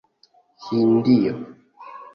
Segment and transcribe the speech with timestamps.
[0.65, 1.33] Hindio